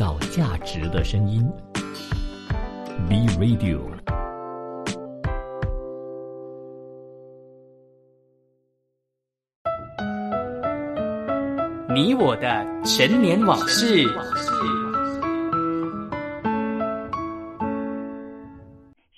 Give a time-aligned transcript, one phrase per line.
[0.00, 1.42] 造价值的声音
[3.06, 3.80] ，B Radio。
[11.94, 14.08] 你我的陈年往事。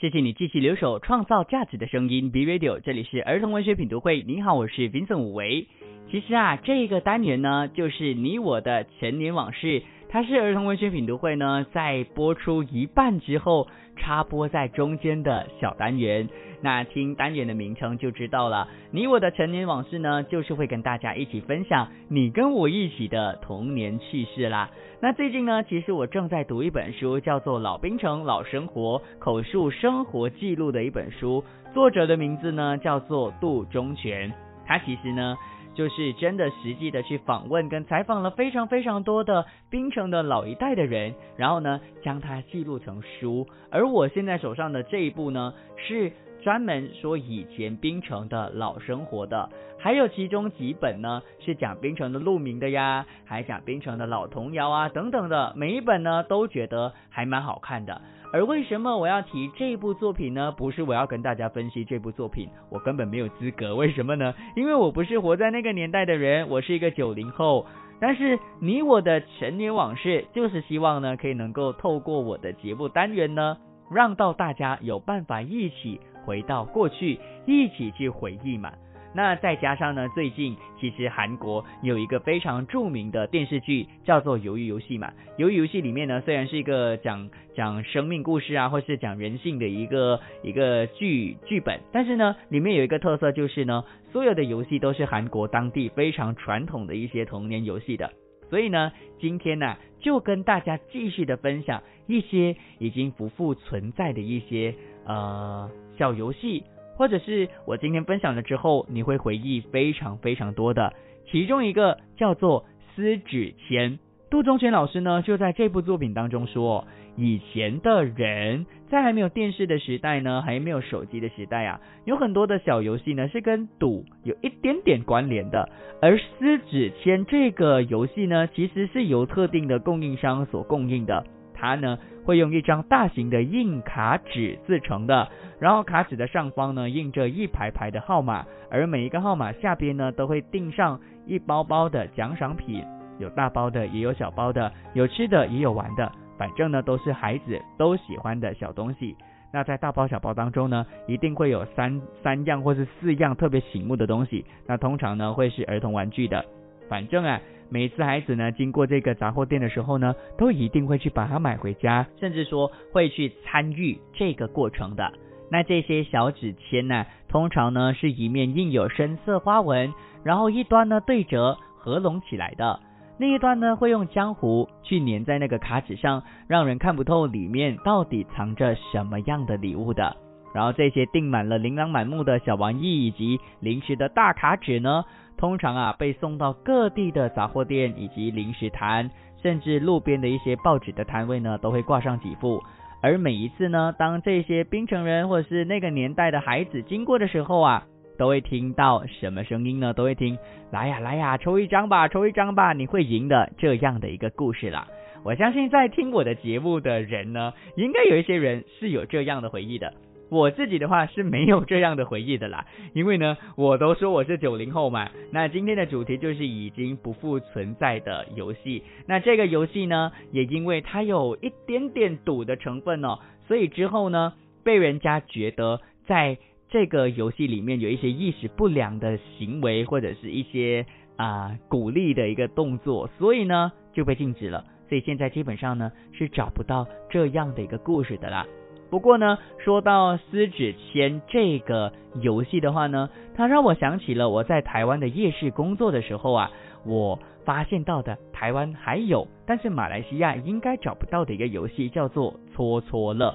[0.00, 4.24] 谢谢你继续留守创造价值的声音，B Radio，这里是儿童文学品读会。
[4.26, 5.68] 你好，我是 Vincent 武维。
[6.10, 9.84] 其实啊，这个单元呢，就是你我的陈年往事。
[10.12, 13.66] 它是儿童文学品读会呢，在播出一半之后
[13.96, 16.29] 插播在中间的小单元。
[16.61, 24.68] 那听单元的名称就知道了，你我的陈年往事呢，就是会跟大家一起分享你跟我一起的童年趣事啦。
[25.00, 34.30] 那最近呢，其实我正在读一本书，叫做《老冰城老生活口述生活记录》的一本书，作者的名字呢叫做杜忠全。
[34.66, 35.38] 他其实呢。
[35.75, 43.46] 就是真的实际的去访问跟采访了非常非常多的槟城的老一代的人，然后呢将它记录成书。
[43.70, 58.00] 而我现在手上的这一部呢，是专门说以前槟城的老生活的，还有其中几本呢是讲槟城的路名的呀，还讲槟城的老童谣啊等等的，每一本呢都觉得还蛮好看的。
[58.33, 60.50] 而为什么我要提这部作品呢？
[60.52, 63.77] 不是我要跟大家分析这部作品，我根本没有资格。
[63.77, 64.34] 为什么呢？
[64.56, 67.66] 因为我不是活在那个年代的人，我是一个九零后。
[68.00, 73.58] 但是你我的陈年往事，就是希望呢，可以能够透过我的节目单元呢，
[73.91, 78.72] 让到大家有办法一起回到过去，一起去回忆嘛。
[79.14, 85.12] 那再加上呢，最近其实韩国有一个非常著名的电视剧叫做《鱿鱼游戏》嘛。
[85.36, 98.10] 鱿鱼游戏里面呢，虽然是一个讲讲生命故事啊，或是讲人性的一个一个剧剧本，但是呢，里面有一个特色就是呢，所有的游戏都是韩国当地非常传统的一些童年游戏的。
[98.48, 104.74] 所以呢，今天呢，就跟大家继续的分享一些已经不复存在的一些
[105.06, 106.64] 呃小游戏。
[107.02, 110.92] 或者是我今天分享了之后，你会回忆非常非常多的。
[111.29, 112.64] 其中一个叫做
[112.95, 113.98] 撕纸签。
[114.30, 116.86] 杜忠全老师呢，就在这部作品当中说，
[117.17, 125.68] 以前的人在还没有电视的时代呢，还没有手机的时代啊，有很多的小游戏呢是跟赌有一点点关联的。
[126.01, 131.27] 而撕纸签这个游戏呢，其实是由特定的供应商所供应的。
[131.62, 135.28] 它呢会用一张大型的硬卡纸制成的，
[135.61, 142.84] 然后卡纸的上方呢印着一排排的号码，而每一个号码下边呢都会钉上一包包的奖赏品，
[143.21, 149.17] 有大包的也有小包的，有吃的也有玩的，反正呢都是孩子都喜欢的小东西。
[149.53, 156.44] 那在大包小包当中呢，一定会有三三样或是四样特别醒目的东西，那通常呢会是儿童玩具的，
[156.89, 157.41] 反正啊。
[157.72, 165.10] 每次孩子呢经过这个杂货店的时候呢，都一定会去把它买回家，甚至说会去参与这个过程的。
[165.50, 172.78] 那这些小纸签呢，通常呢是一面印有深色花纹，然后一端呢对折合拢起来的，
[173.19, 180.15] 另一端呢会用浆糊去粘在那个卡纸上，让人看不透里面到底藏着什么样的礼物的。
[180.55, 185.03] 然后这些订满了琳琅满目的小玩意以及零食的大卡纸呢。
[185.43, 189.11] 通常啊，被送到各地的杂货店以及零食摊，
[189.43, 192.63] 甚至路边的一些报纸的摊位呢，都会挂上几副。
[193.03, 197.83] 而每一次呢，当这些槟城人或者是那个年代的孩子经过的时候啊，
[198.17, 199.93] 都会听到什么声音呢？
[199.93, 200.39] 都会听
[200.71, 204.87] 来呀来呀，抽一张吧，抽一张吧，你会赢的这样的一个故事啦。
[205.25, 209.93] 我相信在听我的节目的人呢，应该有一些人是有这样的回忆的。
[210.32, 215.10] 我自己的话是没有这样的回忆的啦， 因为呢，我都说我是九零后嘛。
[215.31, 218.82] 那今天的主题就是已经不复存在的游戏。
[219.06, 224.32] 那这个游戏呢，也因为它有一点点赌的成分哦，所以之后呢，
[224.65, 226.38] 被人家觉得在
[226.70, 234.64] 这个游戏里面有一些意识不良的行为，或者是一些啊鼓励的一个动作，所以呢就被禁止了。
[234.88, 238.46] 所以现在基本上呢是找不到这样的一个故事的啦。
[238.93, 241.91] 不过呢，说到撕纸签这个
[242.21, 246.50] 游戏的话呢，它让我想起了我在台湾的夜市工作的时候啊，
[246.85, 253.35] 我发现到的台湾还有，但是马来西亚应该找不到的一个游戏，叫做搓搓乐。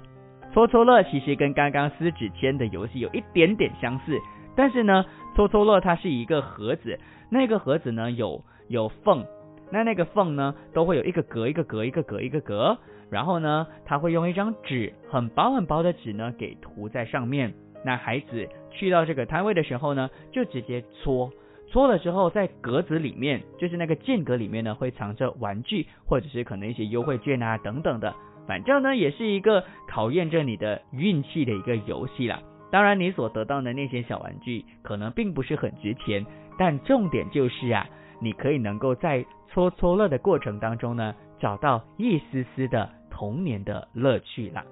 [0.54, 4.15] 搓搓乐其实跟刚刚撕纸签的游戏有一点点相似，
[4.56, 5.06] 但是呢，
[5.36, 7.00] 搓搓乐它是一个盒子，
[7.31, 9.25] 那个盒子呢有有缝，
[9.71, 12.77] 那那个缝呢都会有一个格一个格一个格一个格。
[13.09, 17.53] 然后呢，他会用一张纸，很薄很薄的纸呢，给涂在上面。
[17.85, 21.31] 那孩子去到这个摊位的时候呢，就直接搓，
[21.69, 28.13] 搓了之后，在格子里面，就是那个间隔里面呢，会藏着玩具，或者是可能一些优惠券啊等等的。
[28.45, 32.41] 反正呢，也是一个考验着你的运气的一个游戏啦。
[32.71, 36.25] 当然，你所得到的那些小玩具可能并不是很值钱，
[36.57, 37.87] 但重点就是啊，
[38.19, 44.63] 你可以能够在搓搓乐的过程当中呢，找到一丝丝的童年的乐趣啦。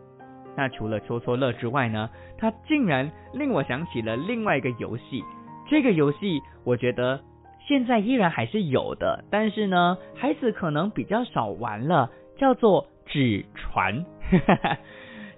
[0.58, 5.24] 那除了搓搓乐之外呢，它竟然令我想起了另外一个游戏。
[5.68, 7.20] 这个游戏我觉得
[7.68, 14.06] 现在依然还是有的，但是呢，孩子可能比较少玩了，叫做纸船。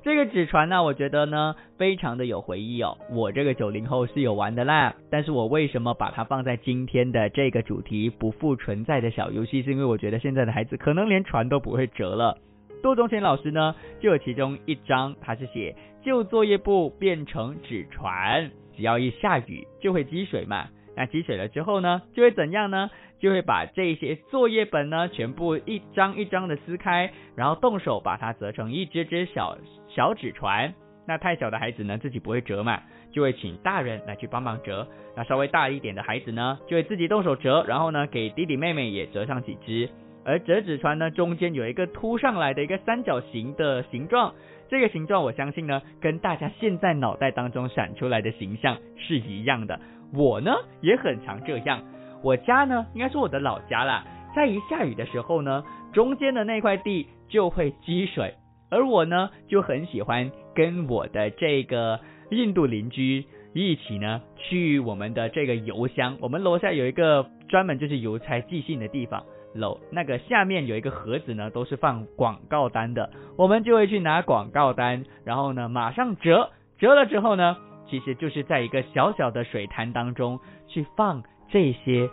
[0.08, 2.98] 这个纸船呢，我觉得呢非常的有回忆哦。
[3.12, 9.62] 我这个九零后是有玩的啦，但是我为什么把它放在今天的这个主题不复存在的小游戏？
[9.64, 12.38] 是因为我觉得现在的孩子可能连船都不会折了。
[12.82, 20.68] 杜忠贤老师呢，就有其中一张，他是写旧作业簿变成纸船，只要一下雨就会积水嘛。
[20.96, 22.90] 那积水了之后呢，就会怎样呢？
[23.20, 29.58] 就会把这些作业本呢，全部一张一张的撕开，然后动手把它折成一只只小
[29.98, 30.72] 小纸船。
[31.08, 32.80] 那太小的孩子呢，自己不会折嘛，
[33.12, 34.88] 就会请大人来去帮忙折。
[35.16, 39.90] 那稍微大一点的孩子呢，就会自己动手折，然后呢，给弟弟妹妹也折上几只。
[40.24, 44.36] 而折纸船呢，中间有一个凸上来的一个三角形的形状，
[44.68, 49.80] 这个形状我相信呢，跟大家现在脑袋当中闪出来的形象是一样的。
[50.14, 51.82] 我呢也很常这样，
[52.22, 54.06] 我家呢应该是我的老家啦，
[54.36, 58.36] 在一下雨的时候呢，中间的那块地就会积水，
[58.70, 62.00] 而我呢就很喜欢跟我的这个
[62.32, 69.24] 印度邻居一起呢去我们的这个邮箱，我们楼下有一个专门就是邮差寄信的地方。
[69.54, 77.58] 楼那个下面有一个盒子呢，都是放广告单的，我们就会去拿广告单，然后呢马上折，折了之后呢，
[77.90, 82.08] 其实就是在一个小小的水潭当中去放这些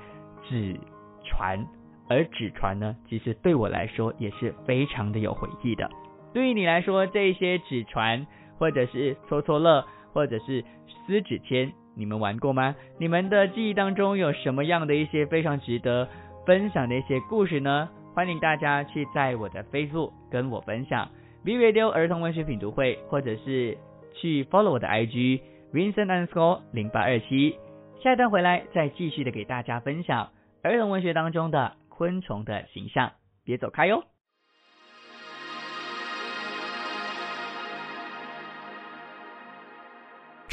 [0.49, 0.79] 纸
[1.25, 1.67] 船，
[2.09, 5.91] 而纸船呢，其实对我来说也是非常的有回忆的。
[6.35, 8.27] 对于你来说，这些纸船
[8.59, 10.63] 或者是搓搓乐或者是
[11.07, 12.75] 撕纸签，你们玩过吗？
[12.99, 16.09] 你们的记忆当中有什么样的一些非常值得？
[16.45, 21.09] 分享的一些故事呢，欢迎大家去在我的 Facebook 跟我分享
[21.45, 23.79] V Radio 儿童文学品读会，或者是
[24.15, 25.41] 去 follow 我的 IG
[25.73, 27.57] Vincent and School 零八二七。
[28.03, 30.29] 下一段回来再继续的给大家分享
[30.63, 33.13] 儿童文学当中的昆虫的形象，
[33.45, 34.05] 别走开哟。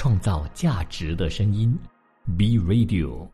[0.02, 1.78] 创造价值的声音
[2.36, 3.30] ，B Radio。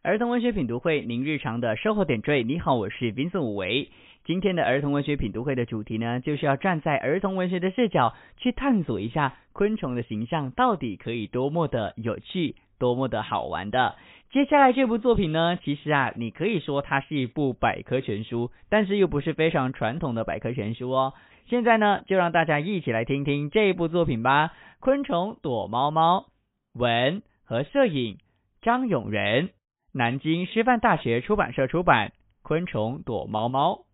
[0.00, 2.42] 儿童文学品读会，您日常的生活点缀。
[2.42, 3.90] 你好，我是 Vincent 武维。
[4.24, 13.96] 今天的儿童文学品读会的主题呢，就是要站在儿童文学的视角去探索一下昆虫的形象到底可以多么的有趣，多么的好玩的。
[14.30, 21.12] 接下来这部作品呢，其实啊，你可以说它是一部百科全书，但是又不是非常传统的百科全书哦。
[21.48, 24.52] 现在呢，就让大家一起来听听这部作品吧。
[24.80, 26.26] 昆虫躲猫猫，
[26.74, 28.18] 文和摄影
[28.60, 29.48] 张永仁。
[29.94, 32.08] 南京师范大学出版社出版
[32.42, 33.86] 《昆虫躲猫猫》。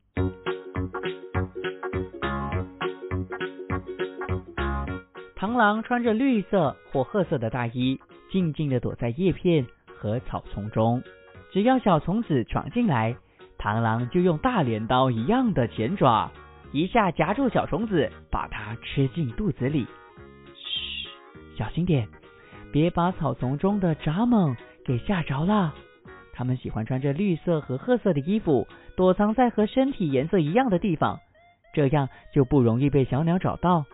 [5.36, 8.00] 螳螂穿着绿色或褐色的大衣，
[8.32, 11.00] 静静地躲在叶片和草丛中。
[11.52, 13.14] 只要小虫子闯进来，
[13.56, 16.32] 螳螂就用大镰刀一样的前爪，
[16.74, 19.86] 一下夹住小虫子，把它吃进肚子里。
[20.56, 21.08] 嘘，
[21.56, 22.08] 小心点，
[22.72, 25.72] 别把草丛中的蚱蜢给吓着了。
[26.32, 28.66] 它们喜欢穿着绿色和褐色的衣服，
[28.96, 31.20] 躲藏在和身体颜色一样的地方，
[31.72, 33.84] 这样就不容易被小鸟找到。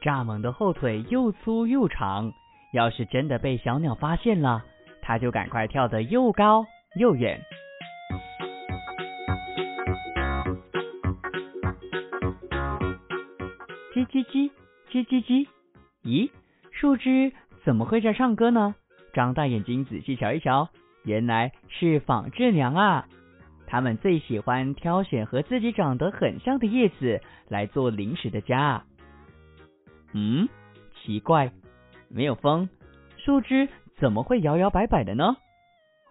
[0.00, 2.32] 蚱蜢的后腿又粗又长，
[2.72, 4.64] 要是真的被小鸟发现了，
[5.02, 6.64] 它就赶快跳得又高
[6.96, 7.42] 又远。
[13.92, 14.50] 叽叽叽，
[14.90, 15.46] 叽叽叽，
[16.02, 16.30] 咦，
[16.70, 17.30] 树枝
[17.62, 18.74] 怎么会在唱歌呢？
[19.12, 20.70] 张大眼睛仔细瞧一瞧。
[21.04, 23.06] 原来是纺织娘啊！
[23.66, 28.84] 他们最喜欢挑选和自己长得很像的叶子来做临时的家。
[30.14, 30.48] 嗯，
[30.94, 31.52] 奇怪，
[32.08, 32.70] 没有风，
[33.18, 33.68] 树枝
[33.98, 35.36] 怎么会摇摇摆摆的呢？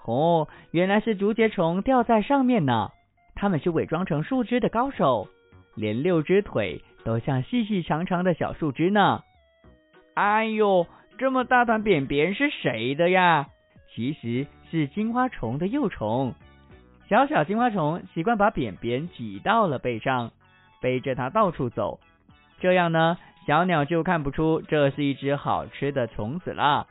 [0.05, 2.91] 哦，原来是竹节虫掉在上面呢。
[3.33, 5.27] 他们是伪装成树枝的高手，
[5.75, 9.23] 连六只腿都像细细长长的小树枝呢。
[10.15, 13.47] 哎呦，这么大团扁扁是谁的呀？
[13.93, 14.47] 其实。
[14.71, 16.33] 是金花虫的幼虫，
[17.09, 20.31] 小小金花虫习惯把扁扁挤到了背上，
[20.81, 21.99] 背着它到处走，
[22.61, 26.87] 这样呢，小鸟就看不出这是一只好吃的虫子了。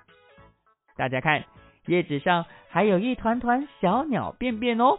[0.98, 1.44] 大家看，
[1.86, 4.98] 叶子上还有一团团小鸟便便哦。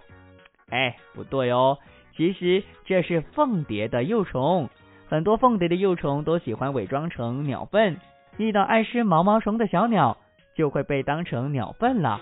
[0.72, 1.78] 哎，不对哦，
[2.16, 4.72] 其实这是凤蝶的幼虫。
[5.12, 7.98] 很多凤蝶的幼虫都喜欢伪装成鸟粪，
[8.38, 10.16] 遇到爱吃毛毛虫的小鸟，
[10.56, 12.22] 就会被当成鸟粪了。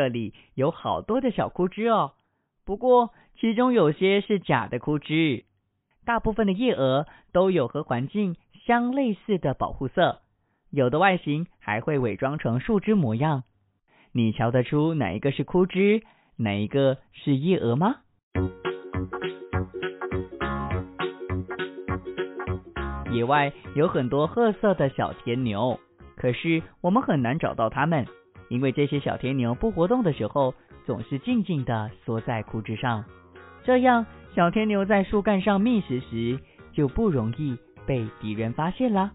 [0.00, 2.12] 这里有好多的小枯枝哦，
[2.64, 5.44] 不过其中有些是假的枯枝。
[6.06, 10.22] 大部分的叶蛾都有和环境相类似的保护色，
[10.70, 13.42] 有的外形还会伪装成树枝模样。
[14.12, 16.02] 你瞧得出哪一个是枯枝，
[16.38, 17.96] 哪一个是叶蛾吗？
[23.12, 25.78] 野外有很多褐色的小田牛，
[26.16, 28.06] 可是我们很难找到它们。
[28.50, 30.52] 因为这些小天牛不活动的时候，
[30.84, 33.04] 总是静静地缩在枯枝上，
[33.64, 34.04] 这样
[34.34, 36.38] 小天牛在树干上觅食时
[36.72, 39.12] 就不容易被敌人发现啦。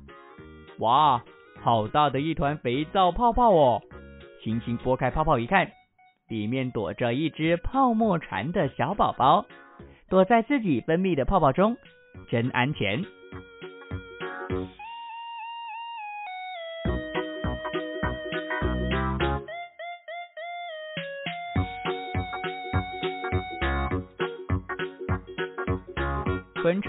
[0.79, 1.21] 哇，
[1.61, 3.81] 好大的一团肥皂泡泡哦！
[4.41, 5.69] 轻轻拨开泡泡一看，
[6.29, 9.45] 里面躲着一只泡沫蝉的小宝宝，
[10.09, 11.75] 躲在自己分泌的泡泡中，
[12.29, 13.03] 真安全。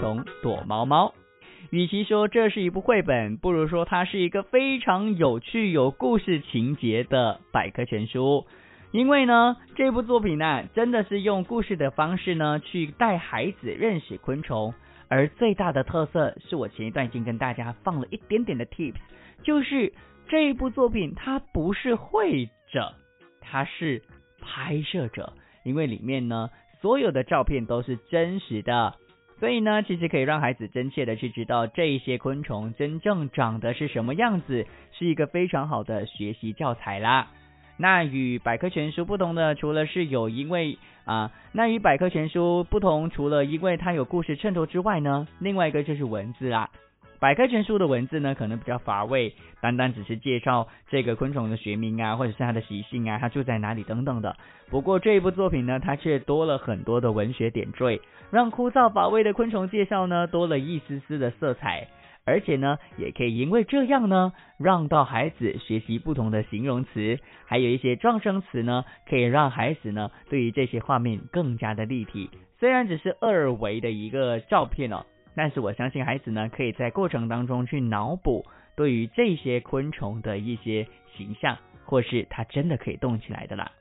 [0.07, 1.13] 虫躲猫猫，
[1.69, 8.45] 与其说这是一部绘本，不如说它是一个非常有趣、有故事情节的百科全书。
[8.91, 14.73] 因为呢，这部作品呢，真的是用故事的方式呢，去带孩子认识昆虫。
[15.09, 18.95] 而最大的特色，是我前一段已经跟大家放了一点点的 tips，
[19.43, 19.91] 就是
[20.29, 22.93] 这一部作品它不是绘者，
[23.41, 24.01] 它是
[24.39, 25.33] 拍摄者，
[25.65, 26.49] 因为里面呢，
[26.81, 28.95] 所有的照片都是真实的。
[29.39, 37.27] 所以呢，其实可以让孩子真切的去知道这一些昆虫真正长得是什么样子，是一个非常好的学习教材啦。
[37.77, 46.71] 那与百科全书不同的，除了是有因为啊，那与百科全书不同，除了因为它有故事衬托之外呢，另外一个就是文字啦。
[47.19, 54.37] 百科全书的文字呢，可能比较乏味，单单只是介绍这个昆虫的学名啊，或者是它的习性啊，它住在哪里等等的。
[54.69, 61.87] 不过这一部作品呢，它却多了很多的文学点缀，让枯燥乏味的昆虫介绍呢，多了一丝丝的色彩。
[62.23, 72.29] 而且呢，也可以因为这样呢，让到孩子学习不同的形容词，还有一些状声词呢，可以让孩子呢，对于这些画面更加的立体。
[72.59, 75.03] 虽然只是二维的一个照片哦。
[75.37, 78.43] 但是我相信孩子呢，可以在过程当中去脑补
[78.75, 83.71] 对于这些昆虫的一些形象，或是它真的可以动起来的啦。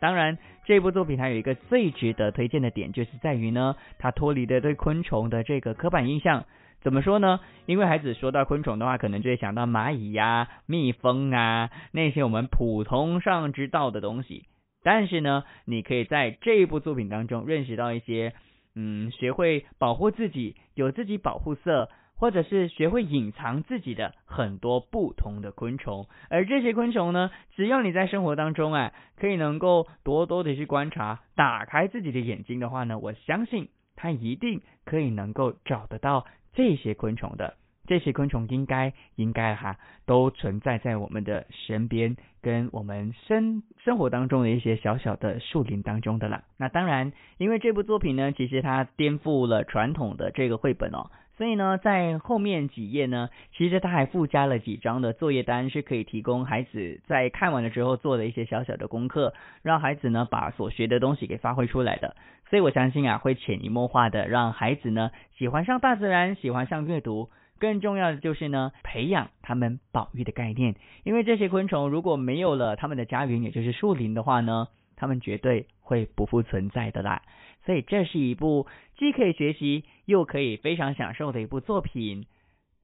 [0.00, 6.46] 当然，这部作品还有一个最值得推荐的点，就是在于呢，它脱离的对昆虫的这个刻板印象。
[6.82, 7.38] 怎么说呢？
[7.66, 14.46] 因为孩子说到昆虫的话，可能就会想到蚂蚁呀、蜜蜂啊那些我们普通上知道的东西。
[14.82, 18.32] 但是呢，你可以在这一部作品当中认识到一些。
[18.74, 26.06] 嗯，学会保护自己，有自己保护色，或者是学会隐藏自己的很多不同的昆虫。
[26.28, 37.54] 而这些昆虫呢，只要你在生活当中啊，可以能够多多的去观察，打开自己的眼睛的话呢，我相信它一定可以能够找得到这些昆虫的。
[37.86, 39.76] 这些昆虫应该应该哈
[40.06, 46.44] 都存在在我们的身边，跟我们生生活当中的一些小小的树林当中的啦。
[46.56, 62.16] 那当然，因为这部作品呢，其实它颠覆了传统的这个绘本哦，所以呢，在后面几页呢，其实它还附加了几张的作业单，是可以提供孩子在看完了之后做的一些小小的功课，让孩子呢把所学的东西给发挥出来的。
[62.48, 67.28] 所以我相信啊，会潜移默化的让孩子呢喜欢上大自然，喜欢上阅读。
[67.58, 77.22] 更重要的就是呢，培养他们保育的概念，因为这些昆虫如果没有了他们的家园，也就是树林的话呢，它们绝对会不复存在的啦。
[77.64, 78.66] 所以这是一部
[78.98, 82.22] 既可以学习又可以非常享受的一部作品，《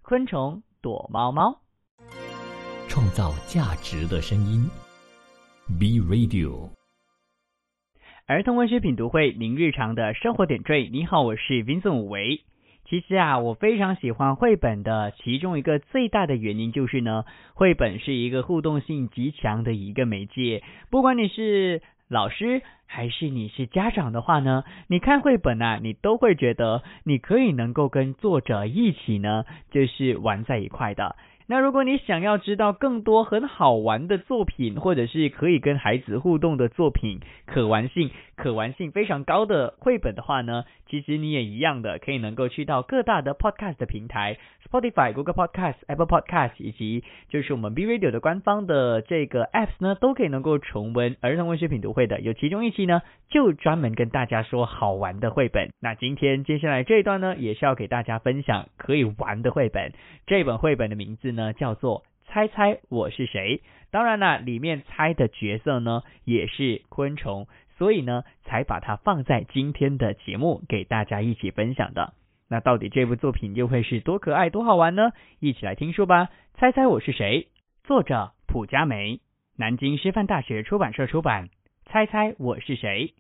[0.02, 1.60] 昆虫躲猫猫》，
[2.88, 4.70] 创造价值的声音
[5.78, 6.70] ，B Radio，
[8.26, 10.88] 儿童文学品读会，您日常的生活点缀。
[10.90, 12.40] 你好，我是 Vincent 武维。
[12.90, 20.64] 其实啊，我非常喜欢绘本的其中一个最大的原因就是呢，绘本是一个互动性极强的一个媒介。
[20.90, 31.14] 不管你是老师还是你是家长的话呢，你看绘本啊，你都会觉得你可以能够跟作者一起呢，就是玩在一块的。
[31.50, 44.38] 那如果你想要知道更多很好玩的作品，或者是可以跟孩子互动的作品，可玩性可玩性非常高的绘本的话呢，其实你也一样的可以能够去到各大的 podcast 平台
[44.70, 52.20] ，Spotify、Google Podcast、Apple Podcast，以及就是我们 B Radio 的官方的这个 apps 呢，都可以能够重温儿童文学品读会的。
[52.20, 55.70] 有其中一期呢，就专门跟大家说好玩的绘本。
[55.80, 59.92] 那今天接下来这一段呢，也是要给大家分享可以玩的绘本。
[60.26, 61.52] 这本绘本的名字呢？
[61.52, 63.62] 叫做猜猜我是谁？
[63.90, 72.12] 当然了，里面猜的角色呢也是昆虫，所以呢才把它放在今天的节目给大家一起分享的。
[72.50, 75.12] 那到底这部作品又会是多可爱、多好玩呢？
[75.38, 76.30] 一起来听书吧！
[76.54, 77.46] 猜猜我是谁？
[77.84, 79.20] 作者蒲佳梅，
[79.56, 81.48] 南京师范大学出版社出版。
[81.86, 83.14] 猜猜我是谁？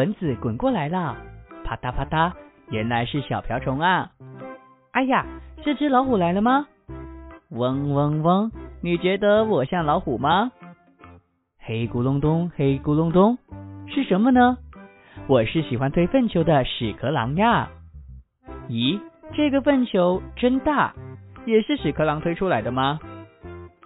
[0.00, 1.14] 蚊子滚过来了，
[1.62, 2.32] 啪嗒啪嗒，
[2.70, 4.10] 原来是小瓢虫啊！
[4.92, 5.26] 哎呀，
[5.62, 6.66] 这只老虎来了吗？
[7.50, 10.52] 嗡嗡嗡，你觉得我像老虎吗？
[11.58, 13.36] 黑咕隆咚，黑咕隆咚，
[13.88, 14.56] 是什么呢？
[15.26, 17.68] 我是喜欢推粪球的屎壳郎呀！
[18.70, 18.98] 咦，
[19.34, 20.94] 这个粪球真大，
[21.44, 22.98] 也是屎壳郎推出来的吗？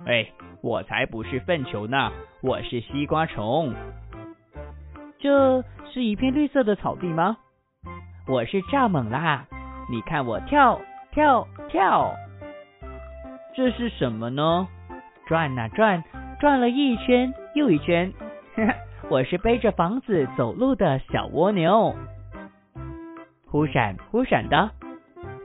[0.07, 0.29] 哎，
[0.63, 3.75] 我才不是粪球呢，我是西瓜虫。
[5.19, 5.65] 这。
[5.95, 7.37] 是一片绿色的草地吗？
[8.27, 9.45] 我是蚱蜢啦，
[9.89, 10.81] 你看我跳
[11.13, 12.13] 跳跳，
[13.55, 14.67] 这是什么呢？
[15.25, 16.03] 转啊转，
[16.41, 18.13] 转了一圈又一圈，
[19.09, 21.95] 我是背着房子走路的小蜗牛，
[23.47, 24.73] 忽闪忽闪的，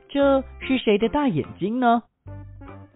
[0.09, 2.01] 这是谁的大眼睛呢？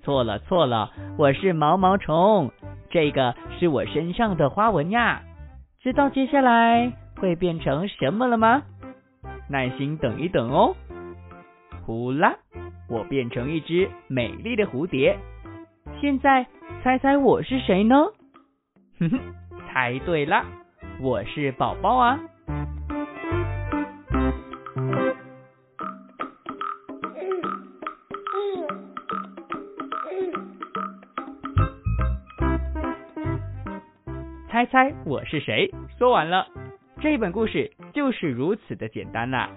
[0.01, 0.89] 错了错了，
[1.19, 2.49] 我是毛毛虫，
[2.89, 5.21] 这个是我身上的花纹呀，
[5.79, 6.91] 直到接下来。
[7.23, 8.63] 会变成什么了吗？
[9.49, 10.75] 耐心等一等哦。
[11.85, 12.35] 呼啦，
[12.89, 15.17] 我变成一只美丽的蝴蝶。
[16.01, 16.45] 现在
[16.83, 17.95] 猜猜我是谁呢？
[18.99, 19.19] 哼哼，
[19.69, 20.43] 猜对了，
[20.99, 22.19] 我是宝宝啊。
[34.49, 35.73] 猜猜我是谁？
[35.97, 36.45] 说完了。
[37.03, 39.49] 这本故事就是如此的简单啦。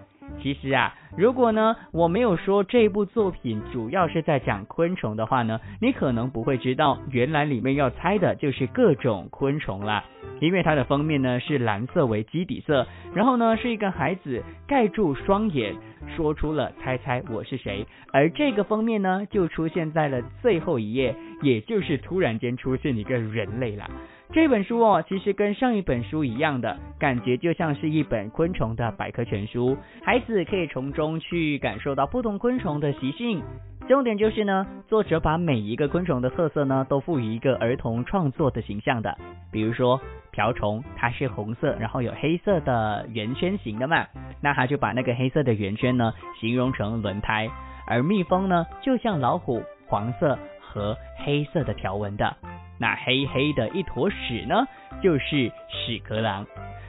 [0.43, 10.03] 其实啊，如果呢我没有说这部作品主要是在讲昆虫的话呢，你可能不会知道原来里面要猜的就是各种昆虫啦。
[10.41, 15.73] 因为它的封面呢是蓝色为基底色，然后呢是一个孩子盖住双眼，
[16.17, 23.89] 说出了猜猜我是谁，而这个封面呢就出现在了最后一页，也就是突然间出现一个人类了。
[24.33, 33.43] 这本书哦，其实跟上一本书一样的感觉，就像是一本昆虫的百科全书，孩子可以从中去感受到不同昆虫的习性。
[33.89, 39.17] 重点就是呢，作者把每一个昆虫的特色呢，都赋予一个儿童创作的形象的。
[39.53, 40.01] 比如说
[40.33, 44.05] 瓢虫，它是红色，然后有黑色的圆圈形的嘛，
[44.43, 47.49] 那他就把那个黑色的圆圈呢，形容成轮胎。
[47.87, 50.37] 而蜜蜂呢，就像老虎，黄色
[50.77, 52.37] 和黑色的条纹的。
[52.79, 54.67] 那黑黑的一坨屎呢，
[55.03, 56.47] 就是屎壳郎。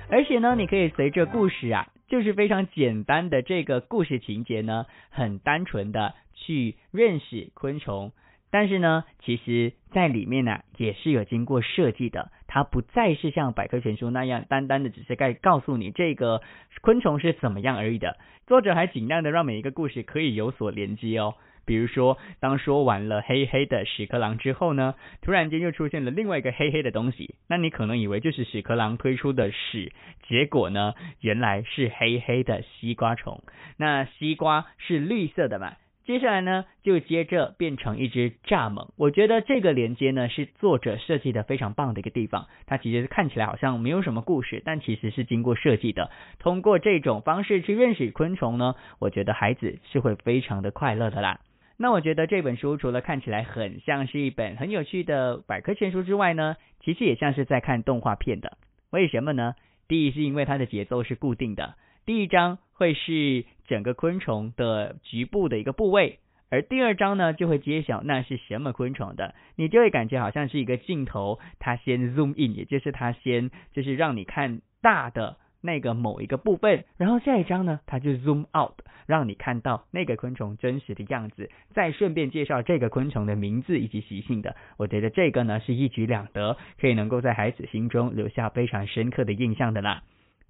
[0.10, 8.12] 而且呢，你可以随着故事啊，就是非常简单的这个故事情节呢，很单纯的去认识昆虫。
[8.50, 12.32] 但是呢，其实在里面呢，也是有经过设计的。
[12.48, 16.42] 它不再是像百科全书那样，单单的只是该告诉你这个
[16.82, 18.18] 昆虫是怎么样而已的。
[18.46, 21.36] 作者还尽量的让每一个故事可以有所连接哦。
[21.68, 29.92] 比如说，当说完了黑黑的屎壳郎之后呢，突然间又出现了另外一个黑黑的东西，那你可能以为就是屎壳郎推出的屎，
[30.28, 33.44] 结果呢，原来是黑黑的西瓜虫。
[33.78, 35.76] 那西瓜是绿色的嘛？
[36.06, 38.92] 接下来呢，就接着变成一只蚱蜢。
[38.96, 42.48] 我觉得这个连接呢，是作者设计的非常棒的一个地方。
[42.66, 46.10] 它其实看起来好像没有什么故事，但其实是经过设计的。
[46.40, 51.42] 通过这种方式去认识昆虫呢，我觉得孩子是会非常的快乐的啦。
[51.80, 58.58] 那我觉得这本书除了看起来很像是一本很有趣的百科全书之外呢，其实也像是在看动画片的。
[58.90, 59.54] 为什么呢？
[59.88, 75.38] 第一是因为它的节奏是固定的，第一章会是整个昆虫的局部的一个部位，而第二章呢就会揭晓那是什么昆虫的，你就会感觉好像是一个镜头，它先 zoom in，也就是它先就是让你看大的。
[75.68, 84.56] 那个某一个部分，然后下一章呢，它就 zoom out，让你看到那个昆虫真实的样子，再顺便介绍这个昆虫的名字以及习性的。
[84.78, 90.04] 我觉得这个呢是一举两得，可以能够在孩子心中留下非常深刻的印象的啦。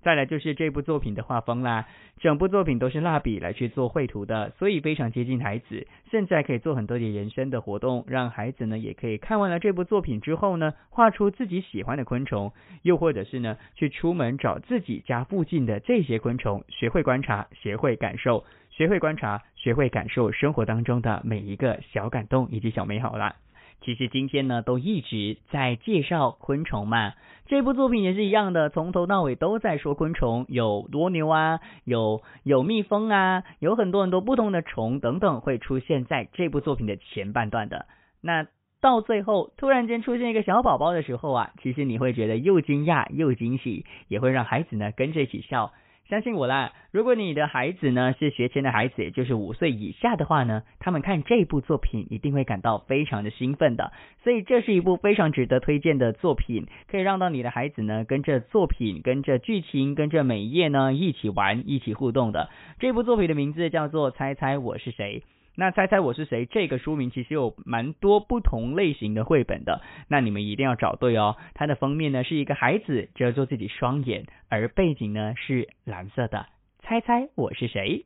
[0.04, 1.86] 再来就是这部作品的画风啦，
[2.20, 23.36] 整部作品都是蜡笔来去做绘图的，所以非常接近孩子，甚至可以做很多的人生的活动，让孩子呢也可以看完了这部作品之后呢，画出自己喜欢的昆虫，又或者是呢去出门找自己家附近的这些昆虫，学会观察，学会感受，学会观察，学会感受生活当中的每一个小感动以及小美好啦。
[23.82, 27.13] 其实今天呢，都一直在介绍昆虫嘛。
[27.46, 37.86] 这部作品也是一样的，从头到尾都在说昆虫，有蜗牛啊，有有蜜蜂啊，有很多很多不同的虫等等会出现在这部作品的前半段的。
[38.20, 38.48] 那
[38.82, 45.72] 到最后突然间出现一个小宝宝的时候啊，其实你会觉得又惊讶又惊喜，也会让孩子呢跟着一起笑。
[46.10, 53.91] 相信我啦，如果你的孩子呢是学前的孩子，就是五岁以下的话呢，他们看这部作品一定会感到非常的兴奋的。
[54.24, 62.50] 所以这是一部非常值得推荐的作品，可以让到你的孩子呢跟着作品、跟着剧情、跟着每一页呢一起玩、一起互动的。
[62.80, 65.24] 这部作品的名字叫做《猜猜我是谁》。
[65.60, 66.46] 那猜猜我是谁？
[66.46, 71.36] 这个书名其实有蛮多不同类型的绘本的，那你们一定要找对哦。
[71.56, 76.46] 它的封面呢是一个孩子遮住自己双眼，而背景呢是蓝色的。
[76.84, 78.06] 猜猜我是谁？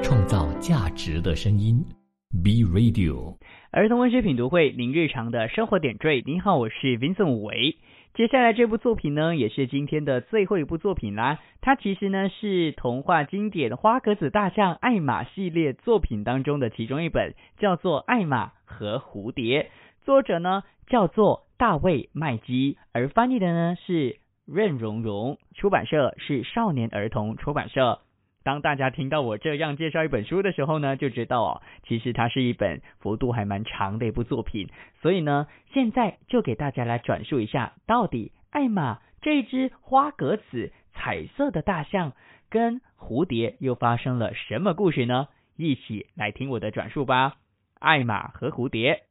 [0.00, 1.84] 创造价值的声音
[2.44, 3.36] ，B Radio。
[3.72, 6.22] 儿童文学品读会，您日常的生活点缀。
[6.24, 7.76] 您好，我是 Vincent 武维。
[8.18, 11.38] 接下来这部作品呢，也是今天的最后一部作品啦。
[11.60, 19.70] 它其实呢是童话经典《花格子大象艾玛》系列作品当中的其中一本，叫做《艾玛和蝴蝶》。
[20.04, 28.00] 作者呢叫做大卫麦基，而翻译的呢是任荣荣，出版社是少年儿童出版社。
[28.48, 34.70] 当大家听到我这样介绍一本书的时候呢，就知道哦，其实它是一本幅度还蛮长的一部作品。
[35.02, 42.14] 所以呢，现在就给大家来转述一下，到底艾玛这只花格子彩色的大象
[42.48, 45.28] 跟蝴蝶又发生了什么故事呢？
[45.58, 47.34] 一起来听我的转述吧。
[47.78, 49.02] 艾玛和蝴蝶。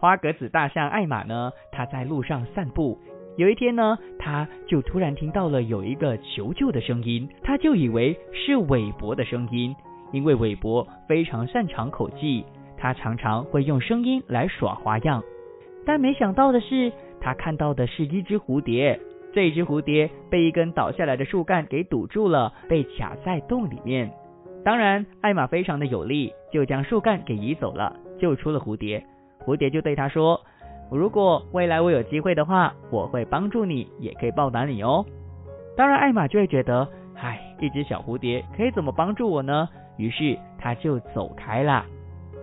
[0.00, 2.98] 花格子大象艾玛呢，它在路上散步。
[3.36, 9.76] 有一天呢，它就突然听到了有一个求救的声音，它就以为是韦伯的声音，
[10.10, 12.46] 因为韦伯非常擅长口技，
[12.78, 15.22] 他常常会用声音来耍花样。
[15.84, 18.98] 但没想到的是，他看到的是一只蝴蝶，
[19.34, 24.10] 这只蝴蝶被一根倒下来的树干给堵住了，被卡在洞里面。
[24.64, 29.04] 当然，艾玛非常的有力，就将树干给移走了，救出了蝴蝶。
[29.50, 30.40] 蝴蝶就对他说
[30.90, 35.04] ：“如果未来我有机会的话，我会帮助你，也可以报答你哦。”
[35.76, 36.86] 当然，艾玛就会觉得，
[37.16, 39.68] 唉，一只小蝴蝶可以怎么帮助我呢？
[39.96, 41.84] 于是他就走开了，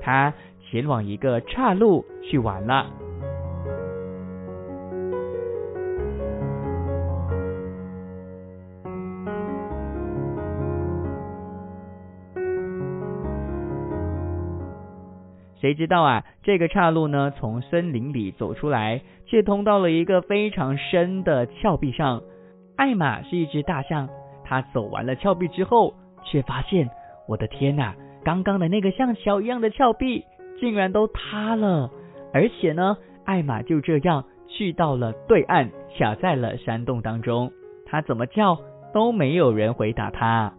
[0.02, 0.34] 他
[0.70, 2.88] 前往一个岔路去玩了。
[15.68, 16.24] 谁知道啊？
[16.44, 22.22] 这个岔路呢，从森林里走出来，却通到了一个非常深的峭壁上。
[22.78, 24.08] 艾玛是一只大象，
[24.46, 26.90] 它走完了峭壁之后，却发现，
[27.28, 27.94] 我的天呐！
[28.24, 30.24] 刚刚的那个像桥一样的峭壁，
[30.58, 31.92] 竟然都塌了。
[32.34, 37.52] 而且呢，艾玛就这样去到了对岸，卡在了山洞当中。
[37.86, 38.58] 他怎么叫
[38.94, 40.54] 都没有人回答他。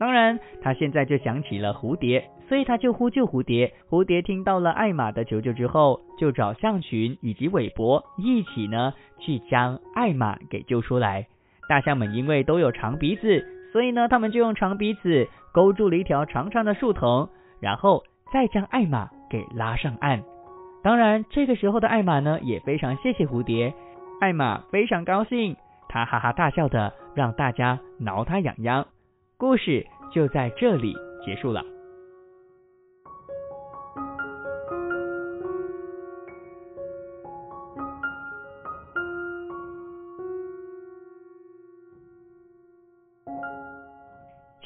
[0.00, 2.28] 当然，他现在就想起了蝴蝶。
[2.48, 11.26] 所以他就呼救蝴蝶，蝴蝶听到了艾玛的求救之后，就找象群以及韦伯一起呢去将艾玛给救出来。
[11.68, 17.28] 大象们因为都有长鼻子，所以呢他们就用长鼻子勾住了一条长长的树藤，
[17.60, 20.22] 然后再将艾玛给拉上岸。
[20.82, 23.74] 当然，这个时候的艾玛呢也非常谢谢蝴蝶，
[24.20, 25.56] 艾玛非常高兴，
[25.88, 28.86] 他哈哈大笑的让大家挠他痒痒。
[29.36, 30.94] 故事就在这里
[31.26, 31.62] 结束了。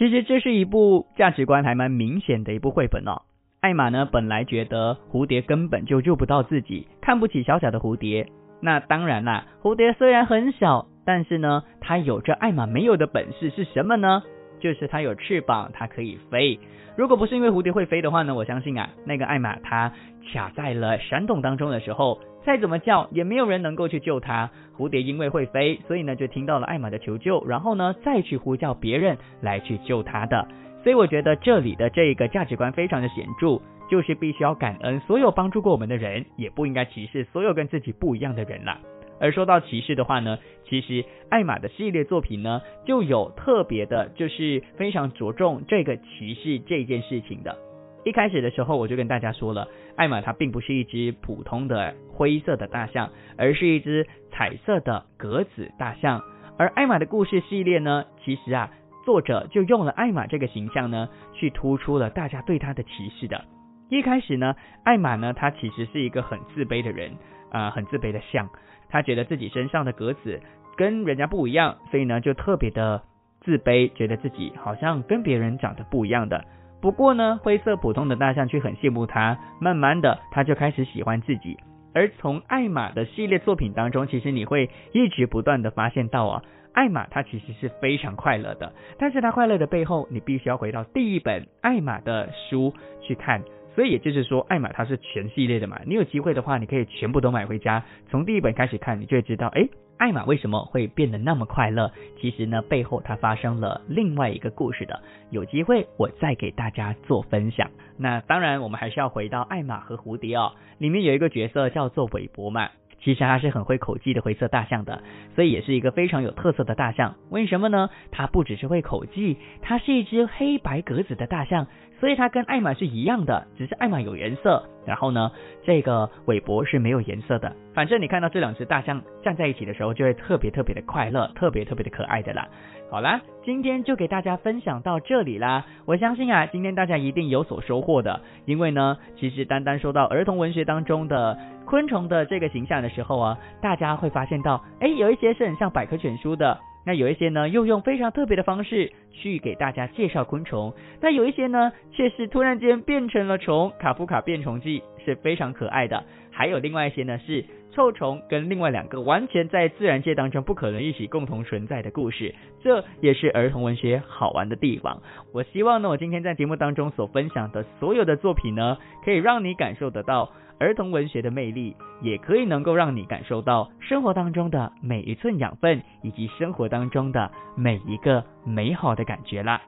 [0.02, 3.22] 其实这是一部价值观还蛮明显的一部绘本哦。
[3.60, 8.26] 艾玛呢，本来觉得蝴蝶根本就救不到自己，看不起小小的蝴蝶。
[8.60, 14.24] 那当然啦，蝴蝶虽然很小，但是呢，它有着艾玛没有的本事是什么呢？
[14.62, 16.58] 就是它有翅膀，它可以飞。
[16.96, 19.92] 如果不是因为蝴蝶会飞的话呢，我相信啊，那个艾玛它
[20.32, 24.50] 卡在了山洞当中的时候，再怎么叫也没有人能够去救它。
[24.78, 30.46] 蝴蝶因为会飞，所以呢就听到了艾玛的求救，然后呢再去呼叫别人来去救它的。
[30.84, 38.78] 所以我觉得这里的这个价值观非常的显著，就是必须要感恩所有帮助过我们的人，也不应该歧视所有跟自己不一样的人了。
[39.20, 47.56] 而说到歧视的话呢，其实艾玛的系列作品呢就有特别的，就是非常着重这个歧视这件事情的。
[48.04, 56.22] 一开始的时候我就跟大家说了，艾玛它并不是一只普通的灰色的大象，而是一只彩色的格子大象。
[56.58, 58.70] 而艾玛的故事系列呢，其实啊。
[59.04, 63.44] 作者就用了艾玛这个形象呢，去突出了大家对他的歧视的。
[63.88, 67.16] 一开始呢，艾玛呢，他其实是一个很自卑的人，
[67.50, 68.48] 啊，很自卑的象。
[68.92, 70.40] 他觉得自己身上的格子
[70.76, 73.02] 跟人家不一样，所以呢，就特别的
[73.40, 76.44] 自卑，觉得自己好像跟别人长得不一样的。
[76.80, 81.56] 不过呢，灰色普通的大象却很羡慕他，慢慢的，他就开始喜欢自己。
[81.94, 86.42] 而从艾玛的系列作品当中，其实你会一直不断的发现到啊。
[86.72, 93.42] 艾玛她其实是非常快乐的，但是她快乐的背后，你必须要回到第一本艾玛的书去看。
[93.74, 99.66] 所以也就是说，艾玛它是全系列的嘛，你有机会的话，你可以全部都买回家，从第一本开始看，你就会知道，哎，
[99.98, 101.90] 艾玛为什么会变得那么快乐？
[102.20, 105.00] 其实呢，背后它发生了另外一个故事的。
[105.30, 107.70] 有机会我再给大家做分享。
[107.96, 112.68] 那当然，我们还是要回到艾玛和蝴蝶哦，里面有一个角色叫做韦伯嘛。
[113.04, 115.02] 其实它是很会口技的灰色大象的，
[115.34, 117.16] 所以也是一个非常有特色的大象。
[117.30, 117.90] 为什么呢？
[118.12, 121.66] 它不只是会口技，它是一只黑白格子的大象，
[122.02, 125.30] 所以它跟艾玛是一样的，只是艾玛有颜色，然后呢，
[125.62, 127.54] 这个韦伯是没有颜色的。
[127.72, 132.48] 反正你看到这两只大象站在一起的时候，就会特别特别的快乐，特别特别的可爱的啦。
[132.90, 135.64] 好啦，今天就给大家分享到这里啦。
[135.86, 157.44] 我相信啊，今天大家一定有所收获的，因为呢，其实单单说到儿童文学当中的昆虫的这个形象的时候啊，大家会发现到，哎，有一些是很像百科全书的，那有一些呢又用非常特别的方式去给大家介绍昆虫，那有一些呢却是突然间变成了虫，卡夫卡变虫记是非常可爱的，还有另外一些呢是。
[157.74, 165.00] 臭虫跟另外两个完全在自然界当中不可能一起共同存在的故事，这也是儿童文学好玩的地方。
[165.32, 170.32] 我希望呢，我今天在节目当中所分享的所有的作品呢，可以让你感受得到
[170.62, 179.60] 儿童文学的魅力，也可以能够让你感受到生活当中的每一寸养分，以及生活当中的每一个美好的感觉啦。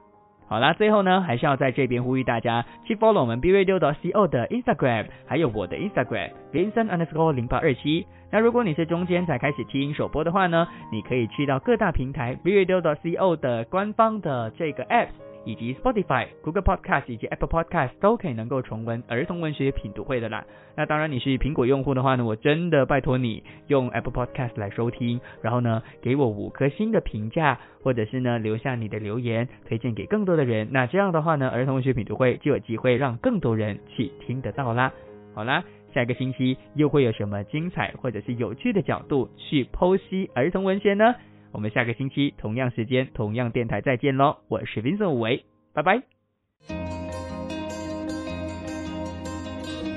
[0.47, 8.05] 好啦，最后呢，还是要在这边呼吁大家去 follow 我们 B Radio 的 CO 的 Instagram，还有我的 Instagram Vincent underscore 零八二七。
[8.31, 15.07] 那如果你是中间才开始听首播的话呢，你可以去到各大平台 B Radio 的 CO 的官方的这个 App。
[15.45, 20.43] 以及 Spotify、Google Podcast 以及 Apple Podcast 都可以能够重温儿童文学品读会的啦。
[20.75, 30.67] 那当然你是苹果用户的话呢，我真的拜托你用 Apple Podcast 来收听，然后呢给我五颗星的评价，或者是呢留下你的留言，推荐给更多的人。
[30.71, 34.91] 那这样的话呢，儿童文学品读会就有机会让更多人去听得到啦。
[35.33, 41.15] 好啦，下一个星期又会有什么精彩或者是有趣的角度去剖析儿童文学呢？
[41.55, 44.39] 我们下个星期同样时间、同样电台再见喽！
[44.49, 46.01] 我是 Vincent 吴为，拜拜。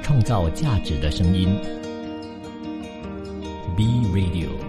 [0.05, 1.49] 创造价值的声音
[3.77, 4.67] ，B Radio。